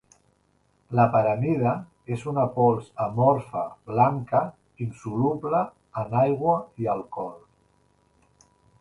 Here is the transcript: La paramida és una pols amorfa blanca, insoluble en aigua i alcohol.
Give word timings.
La 0.99 1.03
paramida 1.15 1.73
és 2.15 2.23
una 2.31 2.45
pols 2.55 2.89
amorfa 3.05 3.67
blanca, 3.93 4.43
insoluble 4.89 5.63
en 6.05 6.19
aigua 6.27 6.61
i 6.85 6.95
alcohol. 6.99 7.41